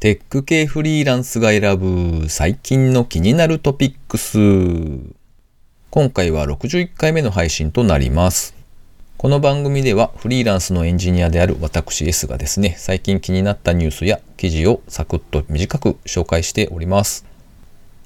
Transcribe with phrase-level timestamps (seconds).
[0.00, 4.38] テック系フリーランスが選ぶ最近の気になるトピックス。
[5.90, 8.54] 今回は61回目の配信となります。
[9.16, 17.26] この番組ではフリーランスのエンジニアである私 S がですね、最近気になったニュースや記事をサクッと短く紹介しております。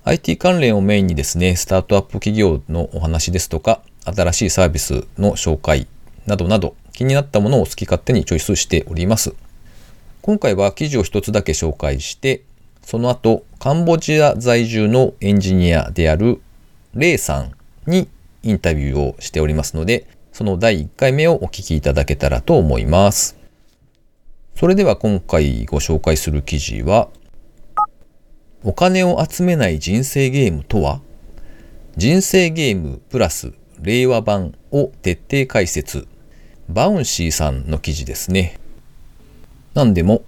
[0.04, 5.86] IT 関連をメインにですね、スタートアップ企業のお話ですとか、新しいサービスの紹介
[6.24, 9.34] などなど気になったものを好き勝手にチョイスしております。
[10.22, 12.44] 今回は記事を一つだけ紹介して、
[12.84, 16.40] その後、カンボジア在住のエンジニアである
[16.94, 17.52] レイさん
[17.88, 18.08] に
[18.44, 23.36] インタビューをしておりますので、その第1回目をお聞きいただけたらと思います。
[24.54, 27.08] それでは今回ご紹介する記事は、
[28.62, 31.00] お金を集めない人生ゲームとは？
[31.96, 36.06] 人生ゲームプラス令和版を徹底解説。
[36.68, 38.60] バウンシーさんの記事ですね。
[39.74, 40.22] なんでも、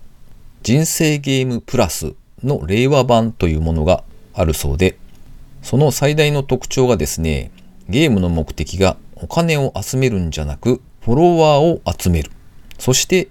[0.62, 4.96] 人生ゲームプラスの令和版というものがあるそうで、
[5.62, 7.50] その最大の特徴がですね、
[7.88, 12.30] ゲームの目的がお金を集めるんじゃなく、フォロワーを集める。
[12.78, 13.28] そして、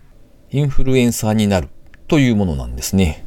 [0.51, 1.69] インフルエンサーになる
[2.07, 3.25] というものなんですね。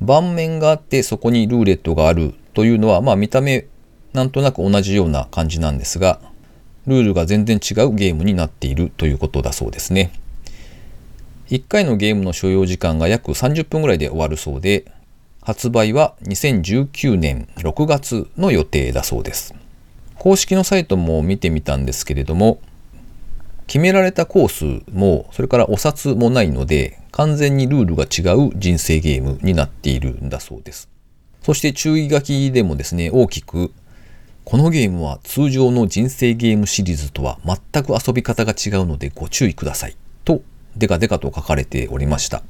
[0.00, 3.66] 盤面があってそこにルーレットがあるというのは、まあ見た目
[4.14, 6.20] なんとなく同じような感じなんですが、
[6.86, 10.12] ルールが全然違うゲームになっているということだそうですね。
[11.54, 14.90] 1回のゲームの所要時間が約30分ぐらいで終わるそうで、
[15.40, 19.54] 発売は2019年6月の予定だそうです。
[20.18, 22.58] 公式のサイトも見てみたんですけれども、
[23.68, 30.88] 決められたコースも、それからお札もないので、完全にルールが違う人生ゲームになっているんだそうです。
[31.40, 33.70] そして注意書きでもですね、大きく、
[34.44, 39.96] このゲームは通常の人生ゲームシリーズとは全く遊び方が違うのでご注意ください。
[40.76, 42.42] デカデカと書かれておりました。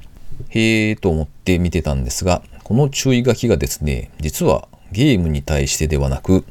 [0.49, 6.45] へえと思って見てたんですが、この注意書きがですね、実はゲームに対してではなく、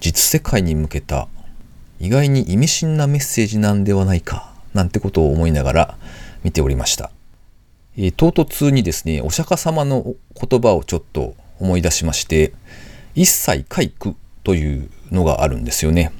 [0.00, 1.28] 実世界に向けた
[1.98, 5.98] 意外に意味深なメッセージなんではないか、なんてことを思いながら
[6.44, 7.10] 見ておりました。
[7.96, 12.52] えー、唐突にですね、お釈迦様の言葉をちょっと思い出しまして、
[13.14, 16.12] 一切皆苦というのがあるんですよね。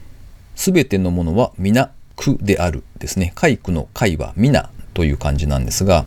[0.55, 3.33] すべてのものは皆苦であるですね。
[3.35, 6.07] 皆苦の皆は皆という感じなんですが、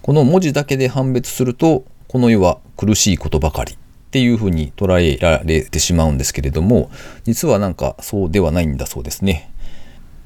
[0.00, 3.76] この文字だけで判別すると、この世は苦しいことばかりっ
[4.10, 6.90] ていうふうに捉えられてしまうんですけれども、
[7.24, 9.50] 実はなんかそうではないんだそうですね。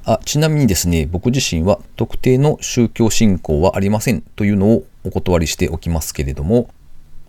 [0.05, 6.69] あ、ちなみにですね、僕自身は特定の宗教信仰はありませんというのをお断りしておきますけれども、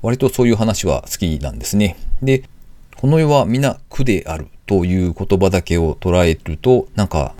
[0.03, 1.97] 割とそういう話は好きなんですね。
[2.23, 2.45] で、
[2.97, 7.35] この世は皆苦であるという言葉だけを捉えると、なんか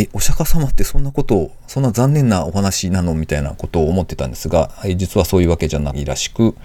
[0.00, 6.56] え、お釈迦様ってそんなことを、そんな残念なお話なのみたいなことを思ってたんですが、実はそういうわけじゃないらしく、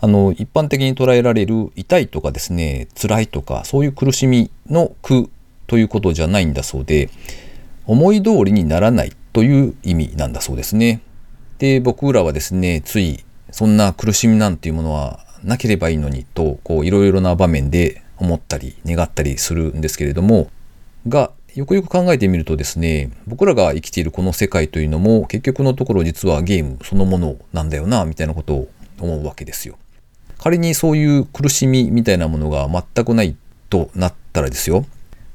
[0.00, 5.28] あの、一般的に捉えられる痛いとかですね、辛いとか、そういう苦しみの苦
[5.66, 7.10] ということじゃないんだそうで、
[7.86, 11.00] 思い通りにならないという意味なんだそうですね。
[11.58, 20.50] で、僕らはですね、つい、そんな苦しみなんていうものはなければいいのにと、こう、いろいろな場面で思ったり、願ったりするんですけれども、
[21.08, 28.68] が、よくよく考えてみるとですね、僕らが生きているこの世界というのも結局のところ実はゲームそのものなんだよな、みたいなことを
[29.00, 29.76] 思うわけですよ。
[30.38, 33.36] 仮にそういう苦しみみたいなものが全くない
[33.68, 34.86] となったらですよ、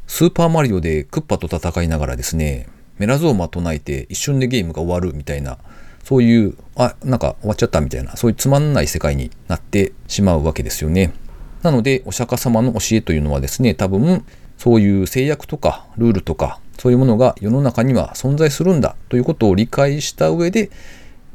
[0.08, 2.68] スーパーマリオでクッパと戦いながらですね、
[2.98, 5.58] メラゾーマ唱えて一瞬でゲームが終わるみたいな、
[6.04, 11.14] そういう、あ、なんか終わっちゃったみたいな、そういうつまんない世界になってしまうわけですよね。
[11.62, 14.24] なので、お釈迦様の教えというのはですね、多分、
[14.58, 20.70] そういう制約とかルールとかそういうものが世の中には存在するんだということを理解した上で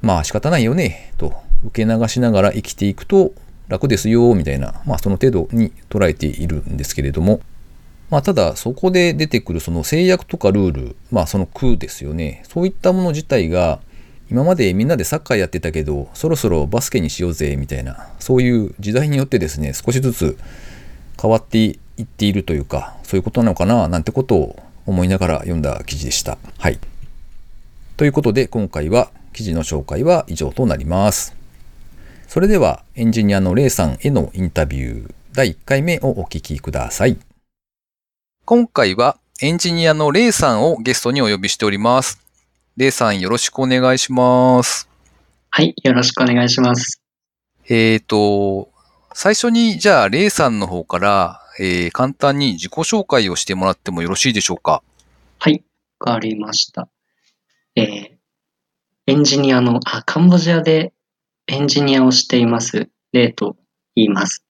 [0.02, 3.32] まあ仕方ないよねと受け流しながら生きていくと
[3.68, 7.40] 楽ですよみたいなまあその程度に捉えているんですけれども。
[8.10, 12.42] まあただそこで出てくるその制約とかルールまあその空ですよね。
[12.48, 13.78] そういったもの自体が
[14.30, 20.38] 今までみんなでサッカーやってたけどそろそろバスケにしようぜみたいなそういう時代によってですね少しずつ
[21.20, 26.38] 変わって言っているというか、そういうことなのかななんてことを思いながら読んだ記事でした。
[26.58, 26.78] はい。
[27.96, 31.36] ということで今回は記事の紹介は以上となります。
[32.26, 37.18] それではエンジニアのレイさんへのインタビュー第1回目をお聞きください。
[38.46, 42.24] 今回はエンジニアのレイさんをゲストにお呼びしております。
[42.76, 44.88] レイさんよろしくお願いします。
[45.50, 47.02] はい、よろしくお願いします。
[47.68, 48.70] えっ、ー、と、
[49.12, 54.82] 最初にじゃあレイさんの方からえー、簡単に自己紹介をしてもらってもよろしいでしょうか？
[55.38, 55.62] はい、
[55.98, 56.88] わかりました。
[57.76, 58.08] えー、
[59.06, 60.94] エンジニアの、あ、カンボジアで、
[61.46, 63.56] エンジニアをしています、レイと
[63.94, 64.42] 言います。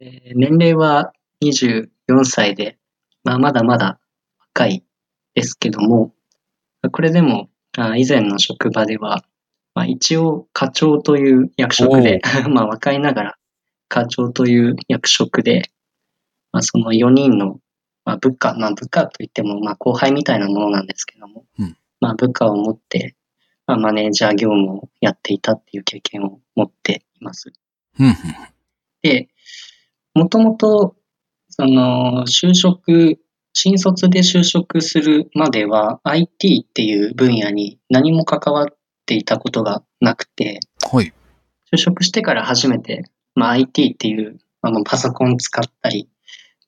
[0.00, 1.12] えー年齢は
[1.44, 1.88] 24
[2.24, 2.76] 歳で、
[3.22, 4.00] まあ、まだまだ
[4.38, 4.84] 若い
[5.34, 6.14] ですけども、
[6.90, 9.24] これでもあ以前の職場では、
[9.74, 12.20] まあ、一応課長という役職で、
[12.50, 13.38] まあ若いながら
[13.90, 15.70] 課長という役職で、
[16.52, 17.58] まあ、その4人の、
[18.04, 23.14] まあ、部下、まあ部下といってもまあ後輩みたいなものなんですけども、うんまあ部下を持って、
[23.66, 27.52] まあ、マネージャー業務をやっていたっていう経験を持っています。
[27.98, 28.14] うんうん。
[29.02, 29.28] で、
[30.14, 30.96] もともと、
[31.50, 33.18] その、就職、
[33.52, 38.66] 新卒で就職するまでは IT っていう分野に何も関わっ
[39.06, 40.60] ていたことがなくて、
[40.90, 41.12] はい。
[41.72, 43.04] 就職してから初めて、
[43.34, 46.08] まあ、IT っていう、あのパソコン使ったり、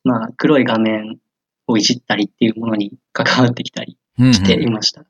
[0.04, 1.18] まあ、黒い画面
[1.66, 5.04] をいじったりっていうものに関わってきたりうんうんしていました。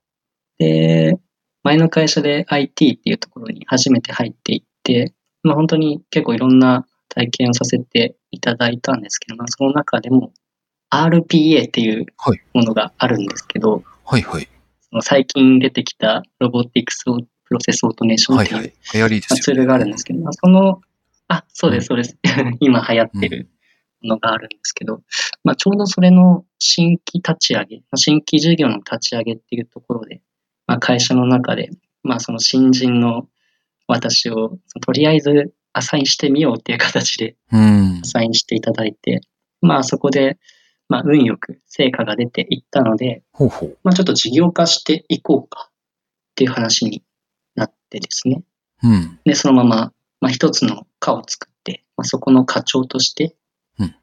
[0.58, 1.18] で、
[1.62, 10.32] 前の会社で IT っていうところに初めて入っていって、まあ本当に結構いろんな体験をさせていただいたんですけど、まあその中でも
[10.90, 14.48] RPA っていうはいものがあるんですけど、はいはい。
[14.80, 18.74] その最近出てきたロボティクスプロセスオートメーションっていう、はいはい。
[18.94, 19.34] 流行りですよ、ね。
[19.34, 20.80] まあツールがあるんですけど、まあ、その、
[21.32, 22.18] あ、そうです、そうです。
[22.60, 23.48] 今流行ってる
[24.04, 25.02] のがあるんですけど、
[25.44, 30.20] まあ、ちょうどそれの新規立ち上げ、まあ新規事業の立ち上げっていうところで、
[30.66, 31.70] まあ、会社の中で、
[32.02, 33.28] まあ、その新人の
[33.86, 38.04] 私を、とりあえずアサインしてみようっていう形でうんア。
[38.04, 39.22] サインしていただいて、
[39.60, 40.38] まあ、そこで、
[40.88, 43.78] まあ、運よく成果が出ていったので、ほうほう。
[43.82, 45.72] まあ、ちょっと事業化していこうかっ
[46.34, 47.02] ていう話に
[47.54, 48.42] なってですね。
[48.82, 49.18] うん。
[49.24, 53.34] で、そのまま、まあ、一つの課を作って、まあ、そこの課長として
[53.80, 53.94] うん、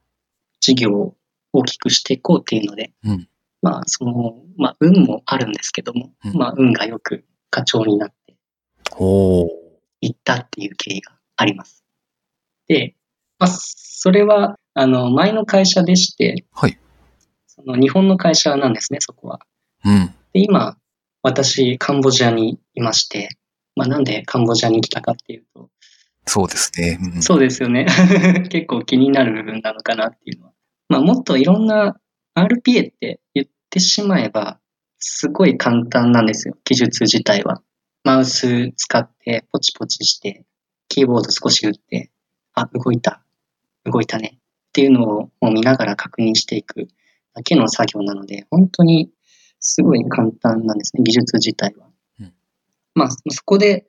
[0.60, 1.16] 事業を
[1.54, 3.30] 大きくしていこうっていうので、うん
[3.62, 8.36] まあ、その、まあ、運もあるんですけども、うんまあ、運がよく課長になって
[8.92, 9.48] ほう。
[10.01, 11.86] いったっていう経緯があります。
[12.68, 12.96] で、
[13.38, 16.78] まあ、それは、あの、前の会社でして、はい。
[17.48, 19.40] その日本の会社なんですね、そこは。
[19.86, 20.07] うん。
[20.34, 20.78] で、今、
[21.22, 23.30] 私、カンボジアにいまして、
[23.75, 25.69] まあ、なんでカンボジアに来たかっていうと、
[26.30, 27.00] そうですね。
[27.16, 27.88] うん、そうですよね。
[28.50, 30.54] 結構気になる部分なのかなっていうのは。
[30.88, 32.00] まあもっといろんな
[32.36, 34.60] RPA って言ってしまえば、
[35.00, 36.56] すごい簡単なんですよ。
[36.66, 37.64] 技術自体は。
[38.04, 40.46] マウス使ってポチポチして、
[40.88, 42.12] キーボード少し打って、
[42.54, 43.24] あ、動いた。
[43.86, 44.34] 動いたね。
[44.36, 46.90] っていうのをもう見ながら確認していく
[47.34, 49.10] だけの作業なので、本当に
[49.60, 51.02] すごい簡単なんですね。
[51.04, 51.88] 技術自体は。
[52.20, 52.34] うん
[52.94, 53.88] まあそこで、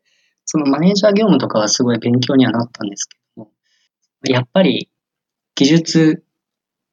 [0.52, 3.52] そのマネージャー業務とかはすごい勉強にはなったんですけども、
[4.24, 4.90] やっぱり
[5.54, 6.24] 技術っ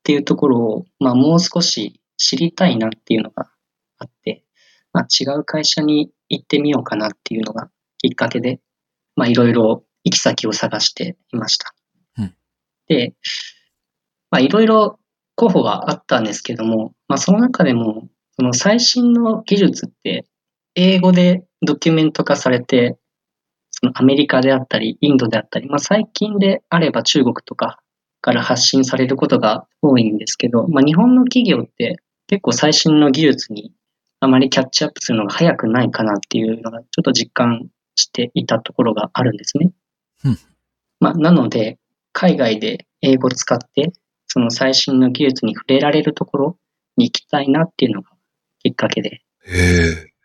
[0.04, 3.50] ていうところを、まあ、もう少し知りたいなっていうのが
[3.98, 4.44] あって、
[4.94, 8.60] まあ、違う会社に行ってみようかなっていうのがきっかけで、
[9.16, 11.74] まあ、いろいろ行き先を探していました。
[12.20, 12.36] うん
[12.86, 13.16] で、
[14.30, 15.00] まあ、いろいろ
[15.34, 20.28] 候補はあったんですけども、まあ、その中でも、その最新の技術って、
[20.76, 23.00] 英語でドキュメント化されて、
[23.80, 27.80] そのアメリカであったり、インドであったり、まあ、最近であれば中国とか
[28.22, 33.72] から発信されることが多いんですけど、まあ、日本の企業って結構最新の技術に
[34.20, 39.72] あまりキャッチアップするのが早くないかなっていうのがちょっと実感していたところがあるんですね。
[40.26, 40.38] うん
[41.00, 41.78] まあ、なので、
[42.12, 43.94] 海外で英語を使って、
[44.26, 46.58] その最新の技術に触れられるところ
[46.98, 48.10] に行きたいなっていうのが
[48.64, 49.22] きっかけで。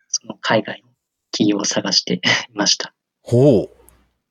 [0.09, 0.89] その海外の
[1.31, 2.21] 企業を探してい
[2.55, 2.95] ました。
[3.23, 3.71] ほう。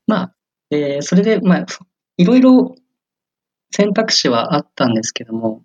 [0.08, 0.36] まあ、
[0.70, 1.66] えーそれで、まあ、
[2.18, 2.76] いろいろ
[3.72, 5.64] 選択肢はあったんですけども、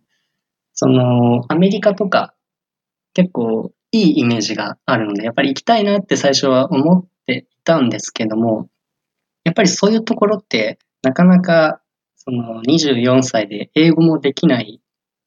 [0.75, 2.35] その、アメリカとか、
[3.15, 8.69] 結構いいイメージがあるので、やっぱり行きたいなって最初は思っていたんですけども、
[9.45, 11.81] やっぱりそういうところって、なかなか、
[12.17, 14.81] その24歳で英語もできない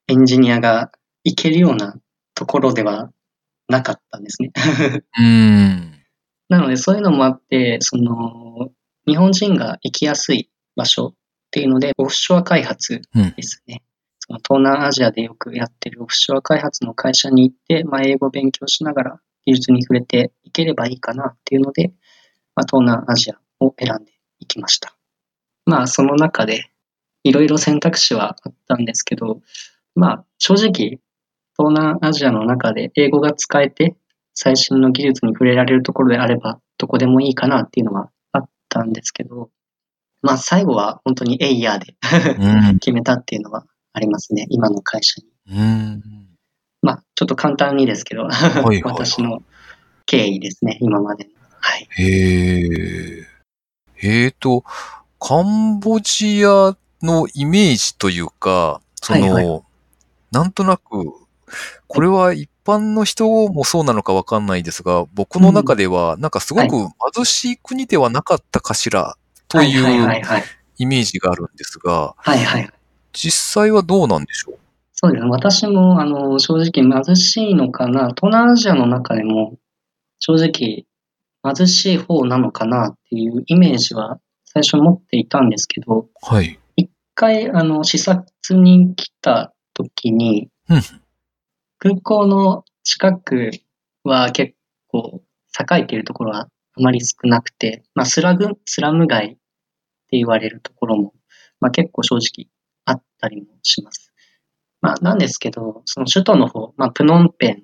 [0.08, 0.92] エンジニアが
[1.24, 1.96] 行けるような
[2.36, 3.12] ところでは
[3.70, 4.52] なかったんですね。
[5.18, 5.99] うーん。
[6.50, 8.72] なので、そういうのもあって、その、
[9.08, 11.16] 日本人が行きやすい場所っ
[11.52, 13.84] ていうので、オフショア開発うんですね。
[14.20, 21.94] その東南アジアでよくやってるオフショア開発の会社に行って、まあ、英語を勉強しながら技術に触れていければいいかなっていうので、
[22.56, 24.96] まあ、東南アジアを選んでいきました。
[25.66, 26.72] まあ、その中で、
[27.24, 29.42] いろいろ選択肢はあったんですけど、
[29.96, 31.00] まあ、正直、
[31.58, 33.96] 東南アジアの中で英語が使えて、
[34.42, 39.50] 最新の技術に触れられるところであれば、どこでもいいかなっていうのはあったんですけど、
[40.22, 41.98] まあ最後は本当にエイヤーで
[42.40, 42.80] うん。
[42.80, 45.58] 決めたっていうのはありますね、今の会社に。
[45.58, 46.04] うん。
[46.82, 49.44] まあちょっと簡単にですけど、いはい私の
[50.06, 51.32] 経緯ですね、今までの。
[51.60, 51.88] はい。
[51.98, 53.28] へえ。
[54.02, 54.64] えーと、
[55.20, 59.62] カンボジアのイメージというか、その、はい
[60.32, 61.12] なんとなく、
[61.88, 66.68] これは一般の人もそうなのかわかんないですが、僕の中では、なんかすごく
[67.16, 69.16] 貧しい国ではなかったかしら、
[69.48, 70.44] とはいうはい。
[70.78, 72.70] イメージがあるんですが、はいはい。
[73.14, 74.60] 実際はどうなんでしょう？
[74.94, 75.30] そうですね。
[75.30, 78.10] 私も、あの、正直貧しいのかな。
[78.10, 79.58] 東南アジアの中でも、
[80.20, 80.86] 正直
[81.56, 86.60] 貧しい方なのかなっていうイメージは最初持っていたんですけど、はい。
[86.76, 90.82] 一回、あの、視察に来た時にうん、
[91.80, 93.52] 空港の近く
[94.04, 94.54] は結
[94.90, 95.22] 構
[95.58, 99.38] 栄えているところはあまり少なくて、まあ、スラグ、スラム街って
[100.12, 101.14] 言われるところも、
[101.62, 102.48] まあ、結構正直
[102.84, 104.12] あったりもします。
[104.82, 107.64] まあ、なんですけど、その首都の方、まあ、プノンペン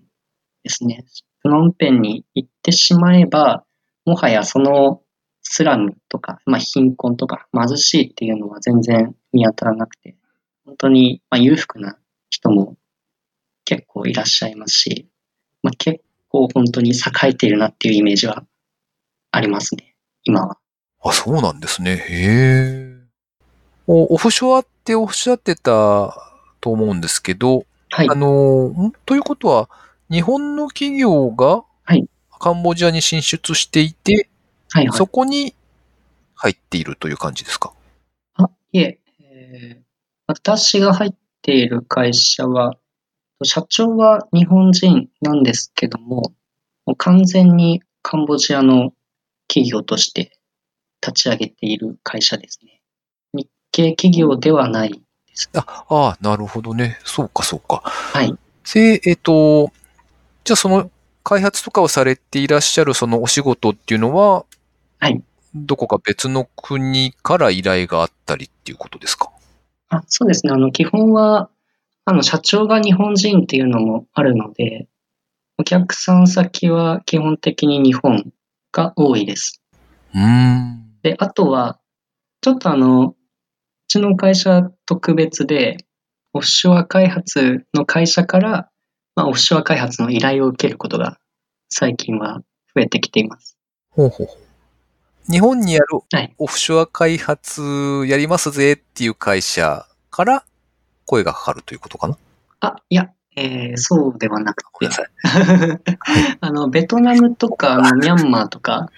[0.63, 1.03] ですね。
[1.43, 3.65] プノンペンに行ってしまえば、
[4.05, 5.01] もはやその
[5.41, 10.15] スラムとか、まあ、貧困とか貧しいっていうのは全然見当たらなくて、
[10.65, 11.97] 本当にまあ裕福な
[12.29, 12.77] 人も
[13.65, 15.09] 結構いらっしゃいますし、
[15.63, 18.45] まあ、結構本当に栄えているなっていうイメージは
[19.31, 20.57] ありますね、今は。
[21.03, 21.97] あ、そうなんですね。
[21.97, 22.95] へえ。
[23.87, 26.15] おオフショアっておっしゃってた
[26.61, 28.15] と思うんですけど、はいあ。
[28.15, 28.93] の、ん？
[29.05, 29.69] ということは、
[30.09, 32.07] 日本の企業がはい
[32.39, 34.29] カンボジアに進出していて、
[34.71, 35.07] はいはいそ。
[35.07, 35.55] こに
[36.33, 37.73] 入っているという感じですか？
[38.35, 39.85] あ、いえ、えー
[40.27, 42.77] 私が入っている会社は、
[43.43, 46.33] 社長は日本人なんですけども、
[46.85, 48.93] もう完全にカンボジアの
[49.47, 50.31] 企業として
[51.05, 52.81] 立ち上げている会社ですね。
[53.33, 54.99] 日系企業ではないで
[55.33, 55.49] す。
[55.53, 56.97] ああ、なるほどね。
[57.03, 57.81] そうか、そうか。
[57.85, 58.33] はい。
[58.73, 59.71] で、えっと、
[60.45, 60.89] じゃあその
[61.23, 64.45] 開発とかをされていらっしゃるそのお仕事っていうのは、
[64.99, 65.21] はい。
[65.53, 69.29] どこか別の国から依頼があったりっていうことですか？
[69.89, 70.53] あそうですね。
[70.53, 71.49] あの、基本は、
[72.05, 74.87] あの、社長が日本人っていうのもあるので、
[75.57, 78.31] お客さん先は基本的に日本
[78.71, 79.61] が多いです。
[80.13, 80.85] うーん。
[81.01, 81.79] で、あとは、
[82.41, 83.15] ちょっとあの、う
[83.87, 85.77] ちの会社特別で、
[86.33, 88.69] オフショア開発の会社から、
[89.15, 91.17] まあ、オフショア開発の依頼を受けることが
[91.69, 92.41] 最近は
[92.75, 93.57] 増えてきています。
[93.89, 95.31] ほうほうほう。
[95.31, 96.35] 日本にあるはい。
[96.37, 100.45] オフショア開発やりますぜっていう会社から
[101.05, 102.17] 声がかかるということかな？
[102.61, 104.89] あ、いや、えーそうではなくて。
[106.39, 108.89] あの、ベトナムとか、あのミャンマーとか、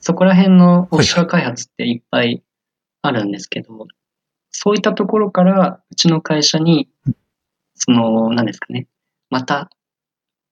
[0.00, 2.42] そこら辺のオフショア開発っていっぱい
[3.02, 3.86] あるんですけど、
[4.50, 6.88] そういったところから、うちの会社に、
[7.74, 8.86] その、何ですかね、
[9.30, 9.70] また、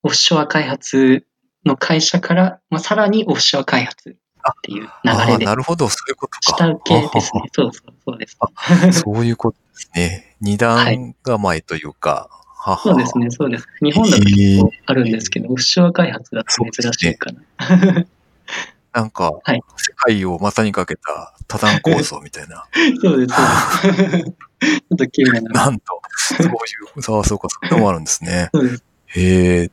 [0.03, 1.25] オフショア開発
[1.65, 4.17] の会社から、まあ、さらにオフショア開発
[4.49, 6.39] っていう流れでな、るほど、そういうことか。
[6.41, 7.43] 下請けですね。
[7.53, 8.37] そうそう、そうです。
[9.01, 10.35] そういうことですね。
[10.41, 12.29] 二段構えというか。
[12.63, 13.67] ははそうですね、そうです。
[13.81, 18.05] 日本だと結構あるんですけど、オフショア開発だと珍しいかな。
[18.93, 22.65] なんか、はい世界を股にかけた多段構造みたいな。
[23.01, 24.31] そうです、そうです。
[24.61, 25.65] ちょっと奇妙な。
[25.65, 26.01] なんと、
[26.37, 26.49] そうい
[26.97, 28.49] う、そうそうか、そういうのもあるんですね。
[28.53, 28.83] そうです。
[29.15, 29.65] へえ。
[29.65, 29.69] っ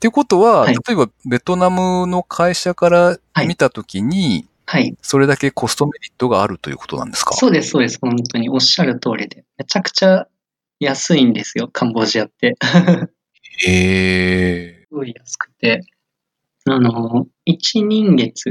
[0.00, 4.96] てことは、はい例えばベトナムの会社から見たときに、はい。
[5.02, 7.34] それだけコストメリットがあるということなんですか？
[7.34, 7.98] そうです、そうです。
[8.00, 9.44] 本当におっしゃる通りで。
[9.58, 10.26] めちゃくちゃ
[10.80, 12.56] 安いんですよ、カンボジアって。
[13.66, 14.86] へえ。
[14.88, 15.80] すごい安くて。
[16.66, 18.50] あの、1人月、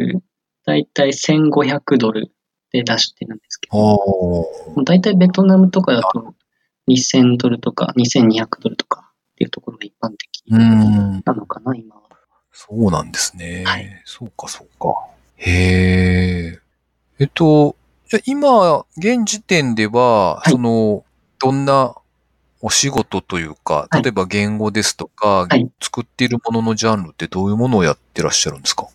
[0.66, 2.32] だいたい1500ドル
[2.72, 4.48] で出してるんですけど、
[4.84, 6.36] だいたいベトナムとかだと
[6.88, 9.03] 2000ドルとか2200ドルとか
[9.34, 11.22] っていうところが一般的うん。
[11.26, 12.02] なのかな、今は。
[12.52, 13.64] そうなんですね。
[13.66, 14.94] はいそうか、そうか。
[15.38, 15.52] へ
[16.54, 16.60] え。
[17.20, 17.76] えっと、
[18.10, 21.04] じゃあ今、現時点では、はいその、
[21.40, 21.96] どんな
[22.62, 28.88] お仕事というか、はい例えば言語ですとか、はい作っているもののジャンルってどういうものをやってらっしゃるんですか？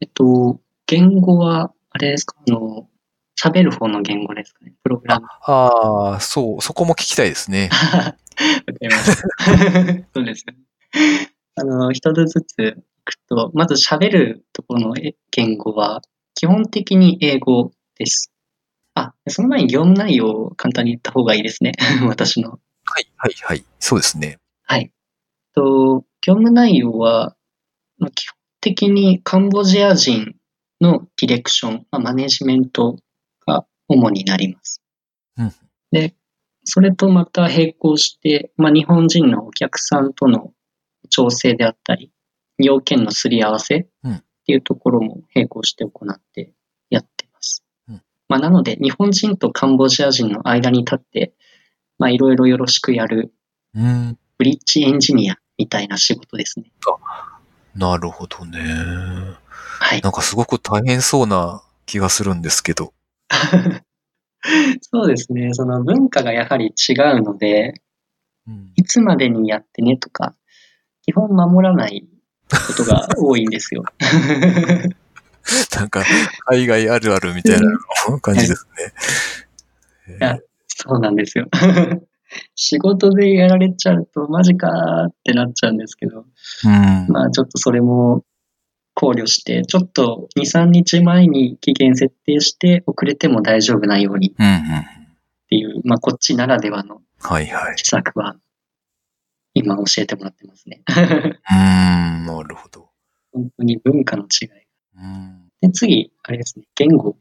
[0.00, 2.88] えっと、言語は、あれですか、あの、
[3.42, 5.26] 喋る方の言語ですかね、プログラム。
[5.46, 7.70] ああ、そう、そこも聞きたいですね。
[10.14, 10.56] そうですね。
[11.54, 16.02] あの、一つずついくと、まず喋るところのえ言語は、
[16.34, 18.32] 基本的に英語です。
[18.94, 21.72] あ、その前に業務内容を簡単に言った方がいいですね。
[22.06, 22.50] 私の。
[22.50, 22.56] は
[23.00, 23.64] い、はい、はい。
[23.78, 24.38] そうですね。
[24.62, 24.92] はい。
[25.54, 27.36] と、業務内容は、
[27.98, 30.34] まあ基本的にカンボジア人
[30.80, 32.96] のディレクション、まあ、マネジメント
[33.46, 34.82] が主になります。
[35.38, 35.65] うんで、
[36.66, 40.52] それとまた並行して、まあ、日本人のお客さんとの
[41.08, 42.12] 調整であったり、
[42.58, 46.52] 要件のすり合わせってうんいうところも並行して行って
[46.88, 47.64] やってます。
[48.28, 51.32] まあ、なので、日本人とカンボジア人の間に立って、
[51.98, 53.32] まあ、いろいろよろしくやる、
[53.74, 54.18] うん。
[54.38, 56.70] ブリッジエンジニアみたいな仕事ですね。
[57.74, 58.58] なるほどね。
[59.78, 60.00] はい。
[60.00, 62.92] なんかすごく大変そうな気がするんですけど。
[64.80, 65.54] そうですね。
[65.54, 67.74] その文化がやはり違うので、
[68.46, 70.34] うんいつまでにやってねとか、
[71.02, 72.06] 基本守らない
[72.48, 73.84] ことが多いんですよ。
[75.76, 76.04] なんか、
[76.46, 78.66] 海外あるあるみたいな感じです
[80.08, 80.16] ね。
[80.20, 80.38] や
[80.68, 81.48] そうなんですよ。
[82.54, 87.06] 仕事でやられちゃうと、マジかーってなっちゃうんですけど、うん。
[87.08, 88.24] まあちょっとそれも
[88.98, 94.62] 考慮して、ちょっと2、3日前に期限設定して、遅れても大丈夫なようにっうんうん。
[95.50, 97.02] ていう、まあこっちならではの。
[97.76, 98.36] 施策は、
[99.52, 100.80] 今教えてもらってますね。
[100.88, 102.88] うーん、なるほど。
[103.32, 104.48] 本当に文化の違い。
[104.96, 105.50] うん。
[105.60, 107.18] で、次、あれですね、言語。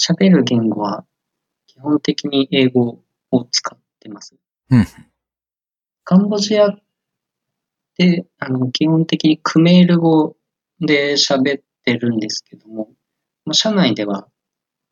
[0.00, 1.04] 喋る言語は、
[1.66, 4.36] 基本的に英語を使ってます。
[4.70, 4.86] うん
[6.06, 6.78] カンボジアっ
[7.96, 10.36] て、あの、基本的にクメール語
[10.80, 12.90] で喋ってるんですけども、
[13.44, 14.28] まあ社内では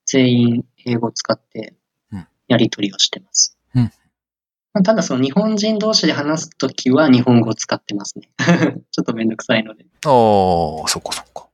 [0.07, 1.75] 全員英語を使って
[2.13, 3.57] うんやり取りをしてます。
[3.75, 3.93] うん
[4.75, 8.31] まあただその日本人同士で話すときは日本語を使ってますね。
[8.91, 9.85] ちょっとめんどくさいので。
[10.07, 11.49] ああ、そっかそっか。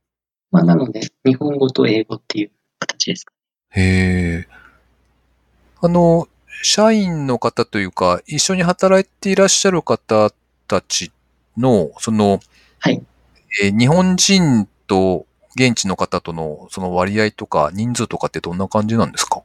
[0.51, 3.33] まあなので、日本語と英語っていう形ですか。
[3.71, 4.47] へえ。
[5.81, 6.29] あの、
[6.63, 10.31] 社員の方というか、一緒に働いていらっしゃる方
[10.67, 11.11] たち
[11.57, 12.39] の、その、はい
[13.63, 15.25] えー日本人と
[15.55, 19.41] 現地の方とのその割合とか人数とかってどんな感じなんですか？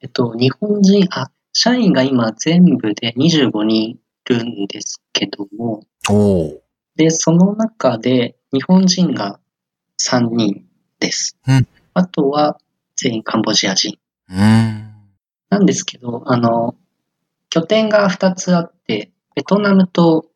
[0.00, 5.84] えっと、日本人、あ、社員が今全部で25人いるんですけども。
[6.96, 9.38] で、その中で日本人が
[10.00, 10.64] 3人
[10.98, 11.36] です。
[11.46, 12.58] うんあとは
[12.96, 13.98] 全員カンボジア人。
[14.30, 14.92] うーん。
[15.50, 16.74] なんですけど、あの、
[17.50, 20.26] 拠点が2つあって、ベトナムと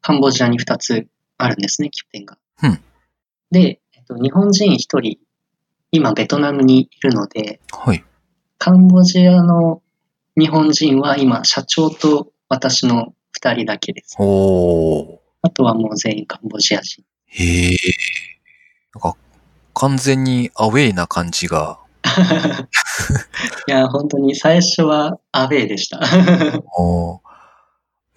[0.00, 1.08] カンボジアに2つ
[1.42, 2.38] あるんですね、拠点が。
[2.62, 2.80] うん
[3.50, 5.18] で、えっと、日本人1人、
[5.90, 8.04] 今ベトナムにいるので、はい。
[8.58, 9.82] カンボジアの
[10.38, 14.16] 日本人は今、社長と私の2人だけです。
[14.20, 15.22] おお。
[15.42, 17.02] あとはもう全員カンボジア人。
[17.26, 17.76] へえ。
[18.94, 19.16] なんか、
[19.74, 21.80] 完全にアウェイな感じが。
[23.66, 25.98] いや、本当に最初はアウェーでした。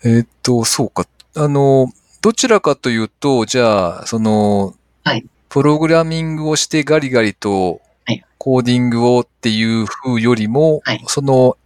[0.05, 1.07] えーっと、そうか。
[1.35, 1.87] あの、
[2.23, 11.57] どちらかというと、じゃあ、その、はいプログラミングをしてガリガリとはいコーディングをっていう風よりも、はいその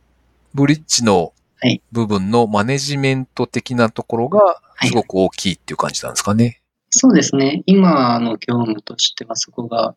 [0.54, 6.62] ブリッジのはい部分のマネジメント的なところがいすごく大きいっていう感じなんですかね。
[6.90, 7.64] そうですね。
[7.66, 9.96] 今の業務としてはそこが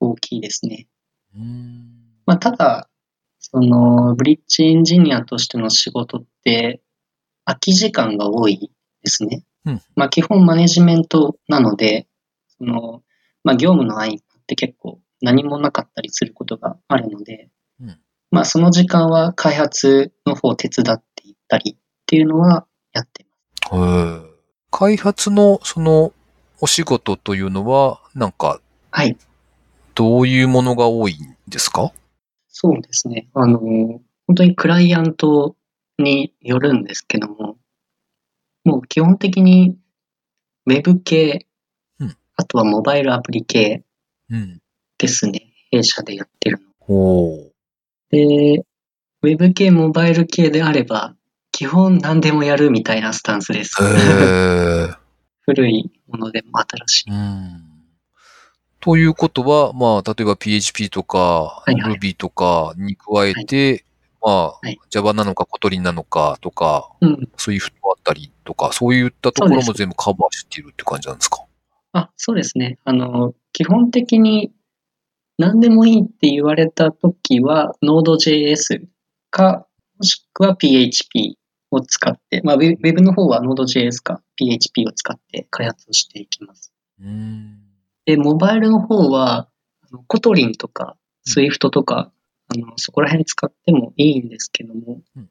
[0.00, 0.86] 大きいですね。
[1.34, 1.86] うん
[2.26, 2.90] まあ、ただ、
[3.38, 6.82] その、ブリッジエンジニアとしての仕事って、
[7.44, 8.70] 空き時間が多い
[9.02, 9.44] ですね。
[9.66, 12.06] うんまあ、基本マネジメントなので、
[12.58, 13.02] その、
[13.44, 17.98] まあ、業務の合間って結構何もなかったりすることがあるので、うん
[18.30, 23.26] まあ、その時間は開発の方を手伝っていったりっていうのはやって
[23.70, 24.30] ます。
[24.70, 26.12] 開発のその
[26.60, 29.16] お仕事というのは、なんかはい。
[29.94, 31.92] どういうものが多いんですか？
[32.48, 33.28] そうですね。
[33.34, 35.56] あの、本当にクライアント
[35.98, 37.39] によるんですけども、
[38.64, 39.76] もう基本的に
[40.66, 41.46] ウェブ系、
[41.98, 43.84] うんあとはモバイルアプリ系
[44.30, 44.60] うん。
[44.98, 45.52] ですね。
[45.70, 47.50] 弊社でやってるの。
[48.10, 48.64] で、
[49.22, 51.14] ウェブ系、モバイル系であれば、
[51.52, 53.76] 基本何でもやるみたいなスタンスです。
[55.42, 57.10] 古いものでも新しい。
[57.10, 57.66] うん
[58.82, 63.84] ということは、まあ、例えば PHP とか、いはい Ruby とかに加えて、
[64.22, 67.28] まあ、はい Java なのか、 Kotlin なのかとか、うん。
[67.36, 71.44] Swift あったりとか、そういったところも全部カバーしているって感じなんですか？
[71.92, 72.78] あ、そうですね。
[72.84, 74.52] あの、基本的に
[75.38, 78.86] 何でもいいって言われたときは、Node.js
[79.30, 79.66] か、
[79.98, 81.38] もしくは PHP
[81.70, 86.72] を使って、まあ、ウェブの方は Node.js か PHP を使って開発をしていきます。
[87.00, 87.58] うん。
[88.04, 89.48] で、モバイルの方は、
[90.06, 92.12] Kotlin とか Swift とか、
[92.52, 95.28] あの、そこら辺使ってもいいんですけども、うん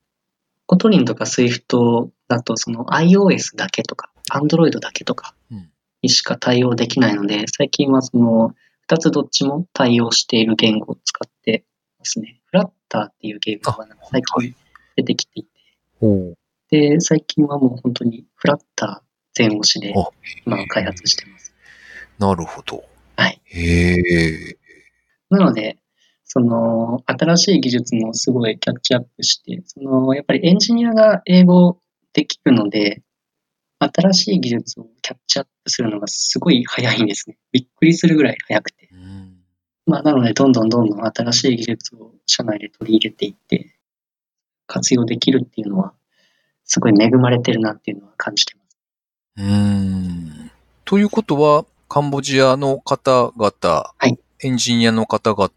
[0.72, 5.72] Kotlin とか Swift だと、その iOS だけとか、Android だけとかうん
[6.04, 11.66] にしか対応できないので、最近はその、二つどっちも対応している言語を使って
[11.98, 12.40] ますね。
[12.46, 14.56] フラッターっていうゲームが最近
[14.96, 15.50] 出てきていて。
[16.70, 20.10] で、最近はもう本当にフラッター全押しであ
[20.46, 21.54] 今は開発してます。
[22.18, 22.84] なるほど。
[23.16, 23.42] はい。
[23.46, 24.58] へえ。
[25.30, 25.78] なので、
[26.32, 31.80] その、新しい技術もすごいキャッチアップして、その、やっぱりエンジニアが英語
[32.14, 33.02] できるので、
[33.80, 37.38] 新しい技術をキャッチアップするのがすごい早いんですね。
[37.52, 38.90] びっくりするぐらい早くて。
[38.92, 39.38] うん
[39.88, 43.76] まあ、なので、どんどんどんどん新しい技術を社内で取り入れていって、
[44.68, 45.94] 活用できるっていうのは、
[46.64, 48.78] すごい恵まれてるなっていうのは感じてます。
[49.38, 50.52] うーん
[50.86, 55.52] ということは、カンボジアの方々、はいエンジニアの方々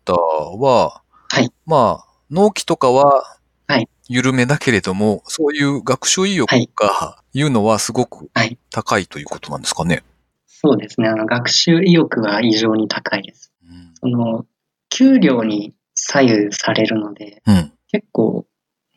[0.58, 10.02] は、はいまあ、納期とかははい、緩めだけれども、そういう学習意欲が、いうのはすごくはい高いということなんですかね。
[10.46, 11.08] そうですね。
[11.08, 13.52] あの、学習意欲は異常に高いです。
[13.64, 14.46] うんその、
[14.90, 17.72] 給料に左右されるので、うん。
[17.88, 18.46] 結構、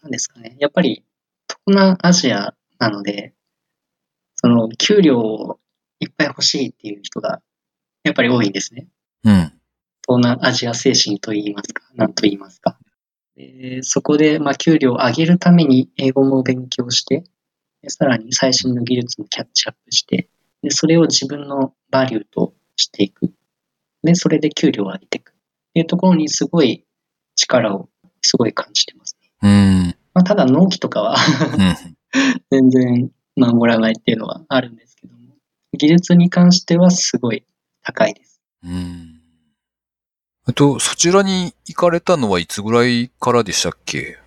[0.02, 0.58] なんですかね。
[0.60, 1.06] やっぱり、
[1.48, 3.34] 東南アジアなので、
[4.36, 5.60] その、給料を
[6.00, 7.42] いっぱい欲しいっていう人が、
[8.04, 8.88] やっぱり多いんですね。
[9.24, 9.54] うん。
[10.08, 12.78] 東南アジア精神と言いますか、なんと言いますか。
[13.36, 17.24] でそこで、まあ、給料を上げるために英語も勉強して、
[17.82, 20.30] でさらに最新の技術もキャッチアップして、
[20.62, 23.32] でそれを自分のバリューとしていく。
[24.04, 25.32] で、それで給料を上げていく。
[25.32, 25.34] っ
[25.74, 26.86] ていうところにすごい
[27.36, 27.90] 力を
[28.22, 29.30] すごい感じてますね。
[29.42, 29.96] うん。
[30.14, 31.96] まあ、ただ納期とかはうん。
[32.50, 35.36] 全然守らないっていうのはあるんですけども、
[35.78, 37.44] 技術に関してはすごい
[37.84, 38.42] 高いです。
[38.64, 39.15] うん。
[40.48, 44.18] えっと、そちらに行かれたのはいつぐらいからでしたっけ？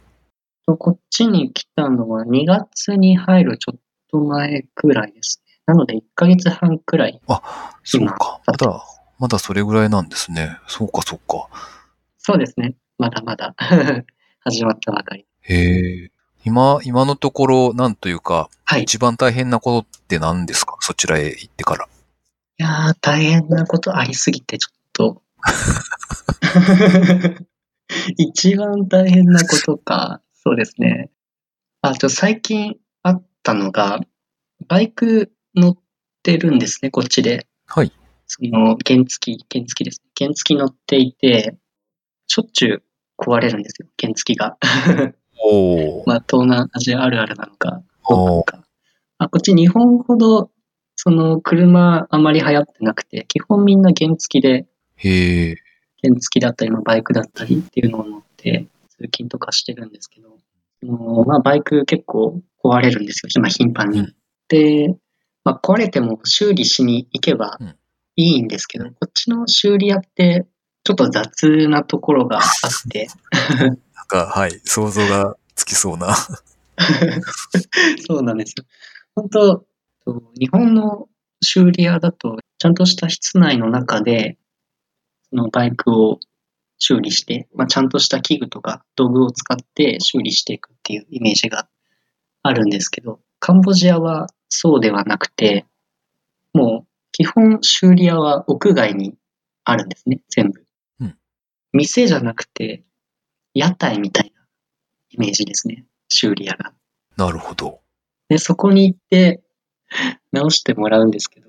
[0.66, 5.52] とこっちに来たのは2月に入るちょっと前くらいですね。
[5.66, 7.20] なので1ヶ月半くらい。
[7.26, 7.42] 今
[7.85, 8.40] そうか。
[8.46, 8.85] まだ、
[9.18, 10.59] まだそれぐらいなんですね。
[10.66, 11.48] そうか、そうか。
[12.18, 12.74] そうですね。
[12.98, 13.54] まだまだ
[14.40, 15.24] 始まったばかり。
[15.42, 16.11] へえ。
[16.44, 18.81] 今、今のところ、なんというか、はい。
[18.81, 20.76] い一番大変なことって何ですか？
[20.81, 21.88] そちらへ行ってから。
[22.57, 25.22] やー、大変なことありすぎてちょっと。
[28.16, 30.20] 一番大変なことか。
[30.35, 31.11] そうですね。
[31.83, 34.01] あ、と最近あったのが、
[34.66, 35.79] バイク乗っ
[36.22, 37.46] てるんですね、こっちで。
[37.66, 37.92] はい。
[38.27, 40.11] その、原付き、原付きですね。
[40.18, 41.57] 原付き乗っていて、
[42.27, 42.83] しょっちゅう
[43.18, 44.57] 壊れるんですよ、原付きが。
[45.42, 46.05] おー。
[46.07, 48.64] まあ、東南アジアあるあるなのか、どうなのか。
[49.18, 50.51] あ、こっち日本ほど、
[50.96, 54.66] その、車あまり流行ってなくて、基本みんな原付きで、
[54.98, 55.56] へえ。
[56.02, 60.37] 原付きだったり、まあバイクだったりっていうのを乗って、通勤とかしてるんですけど、
[60.82, 64.00] もうまあ、バイク結構壊れるんですよ、今頻繁に。
[64.00, 64.14] うん
[64.50, 64.96] で、
[65.44, 67.74] まあ、壊れても修理しに行けばうん
[68.18, 70.44] いいんですけど、こっちの修理屋って、
[70.82, 72.44] ちょっと雑なところがあっ
[72.90, 73.06] て、
[73.94, 74.61] なんか、はい。
[74.64, 76.16] 想像がつきそうな。
[78.08, 78.64] そうなんですよ。
[79.14, 79.64] 本当、
[80.37, 81.08] 日本の
[81.40, 84.37] 修理屋だと、ちゃんとした室内の中で、
[85.30, 86.20] そのバイクを
[86.78, 91.68] 修理して、まあ、ちゃんとした器具とか道具を使って修理していくっていうイメージが
[92.42, 95.66] あるんですけど、カンボジアはそうではなくて、
[96.54, 99.14] もう基本修理屋は屋外に
[99.64, 100.64] あるんですね、全部。
[101.00, 101.18] うん
[101.72, 102.82] 店じゃなくて、
[103.52, 104.42] 屋台みたいな
[105.10, 106.72] イメージですね、修理屋が。
[107.16, 107.80] なるほど。
[108.28, 109.42] で、そこに行って
[110.32, 111.48] 直してもらうんですけど、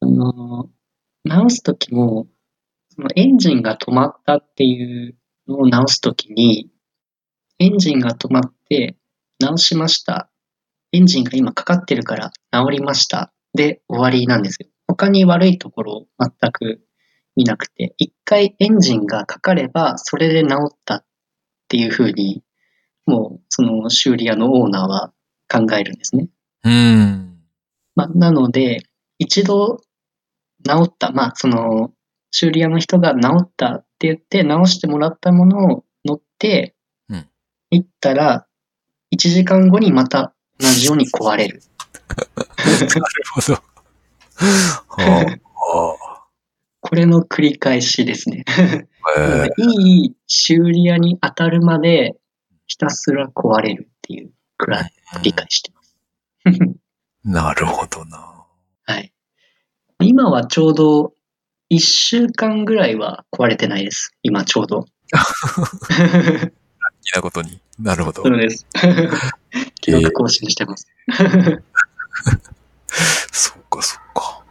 [0.00, 0.70] その、
[1.24, 2.26] 直すときも、
[2.94, 5.16] そのエンジンが止まったっていう
[5.48, 6.70] のを直すときに、
[7.58, 8.96] エンジンが止まって
[9.38, 10.30] 直しました。
[10.92, 13.32] エンジンが今かかってるから直りました。
[13.54, 14.68] で終わりなんですよ。
[14.86, 16.80] 他に悪いところ全く
[17.36, 21.04] 見なくて、一回エンジンがかかればそれで直ったっ
[21.68, 22.42] ていうふうに、
[23.06, 25.12] もうその修理屋のオーナーは
[25.48, 26.28] 考えるんですね。
[26.64, 27.38] うーん。
[27.94, 28.82] まあ、なので、
[29.18, 29.78] 一度
[30.64, 31.92] 治った、まあ、その、
[32.30, 36.74] 修理屋の人が治ったって言って、直してもらったものを乗って
[37.08, 37.28] うん、
[37.70, 38.46] 行ったら、
[39.12, 41.62] 1時間後にまた同じように壊れる。
[42.38, 43.02] なる
[43.34, 43.54] ほど。
[44.88, 45.38] は
[45.96, 46.10] あ。
[46.80, 48.44] これの繰り返しですね。
[49.16, 52.16] えなのでいい修理屋に当たるまで、
[52.66, 55.96] ひたすら壊れるっていうくらい繰り返してます。
[57.24, 58.46] なるほどな。
[58.84, 59.12] はい。
[60.00, 61.12] 今はちょうど
[61.70, 64.12] 1週間ぐらいは壊れてないです。
[64.22, 64.80] 今ちょうど。
[64.82, 64.88] 好
[67.02, 67.60] きなことに。
[67.78, 68.34] なるほどそ。
[68.34, 68.66] うです。
[69.80, 70.88] 記録更新してます。
[73.32, 74.42] そうか、そうか。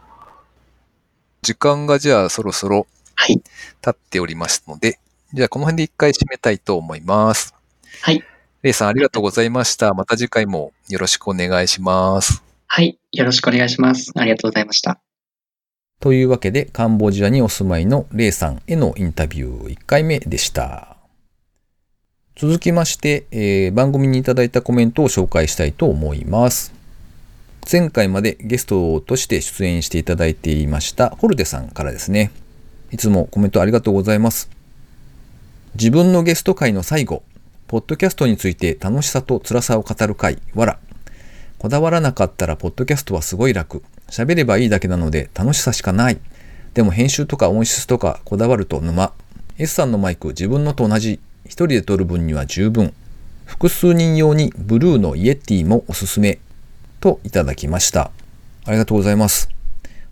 [1.42, 3.42] 時間がじゃあそろそろはい。
[3.82, 4.98] 経っておりますので、
[5.34, 7.54] じゃあこの辺で一回締めたいと思います。
[8.00, 8.24] はい。
[8.62, 9.92] レイさんありがとうございました。
[9.92, 12.42] また次回もよろしくお願いします。
[12.66, 12.98] はい。
[13.12, 14.12] よろしくお願いします。
[14.16, 15.00] ありがとうございました。
[16.00, 20.96] というわけで、カンボジアにお住まいのレイさんへのインタビュー1回目でした。
[22.36, 26.72] 続きまして、えー番組にいただいたコメントを紹介したいと思います。
[27.70, 32.30] 前回までゲストとして出演していただいていましたホルデさんからですね。
[32.90, 34.48] いつもコメントありがとうございます。
[35.74, 37.22] 自分のゲスト会の最後、
[37.68, 40.78] ポッドキャストについて楽しさと辛さを語る会、わら。
[41.58, 43.82] こだわらなかったらポッドキャストはすごい楽。
[44.10, 46.18] 喋ればいいだけなので楽しさしかない。
[46.74, 49.12] でも編集とか音質とかこだわると沼。
[49.58, 51.20] S さんのマイク自分のと同じ。
[51.44, 52.92] 一人で撮る分には十分。
[53.44, 56.38] 複数人用にブルーのイエティもおすすめ。
[57.00, 58.10] といただきました。
[58.64, 59.48] ありがとうございます。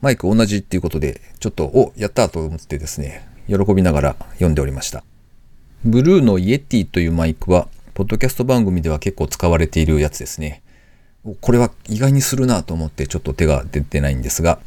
[0.01, 5.05] マイク同じっていうことで、ちょっと、お、やったと思ってですね、喜びながら読んでおりました。
[5.85, 10.63] ブルーのイエティというマイクは、ポッドキャスト番組では結構使われているやつですね。
[11.41, 14.59] これは意外にするなと思ってちょっと手が出てないんですが、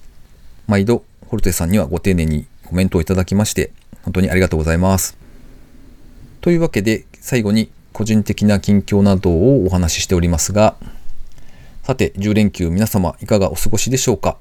[0.68, 3.72] 毎度、ホルテさんにはご丁寧にコメントをいただきまして、
[4.04, 5.18] 本当にありがとうございます。
[6.42, 10.76] というわけで、最後に個人的な近況などをお話ししておりますが、
[11.84, 14.38] さて、10連休皆様いかがお過ごしでしょうか、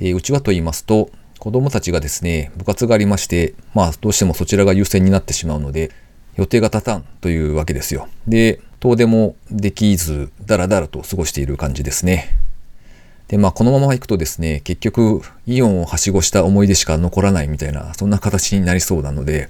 [0.00, 5.90] えーうちはと言いますと、子供たちがですね、部活がありまして、まあどうしてもそちらが優先になってしまうので、
[6.36, 8.08] 予定が立たんというわけですよ。
[8.26, 12.36] で、遠出もできず、だらだらと過ごしている感じですね。
[13.28, 19.48] で、まあこのまま行くとですね、結局イオンをはしごした思い出しか残らないみたいな、そんな形になりそうなので、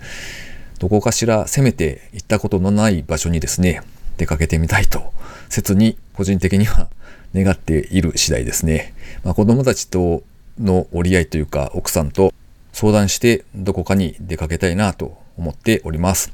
[0.81, 3.83] どこかしらせめて行ったことのない場所にですね、
[4.16, 5.12] 出かけてみたいと、
[5.49, 6.88] 切に個人的には
[7.33, 8.95] 願っている次第ですね。
[9.23, 10.25] まあ、子供たちと
[10.59, 12.35] の折り合いというか、奥さんと
[12.73, 16.33] 相談してどこかに出かけたいなと思っております。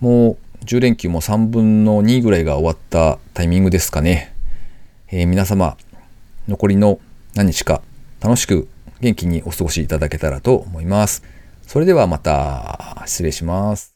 [0.00, 4.34] もう10連休も3分の2ぐらいが終わったタイミングですかね。
[5.08, 5.76] えー皆様、
[6.48, 6.98] 残りの
[7.34, 7.82] 何日か
[8.20, 8.68] 楽しく
[9.00, 11.22] 元気にお過ごしいただけたらと思います。
[11.66, 13.95] それではまた失礼します。